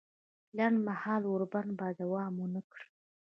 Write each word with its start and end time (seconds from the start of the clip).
لنډ 0.57 0.77
مهاله 0.87 1.27
اوربند 1.31 1.69
به 1.79 1.87
دوام 2.01 2.33
ونه 2.37 2.61
کړي 2.71 2.87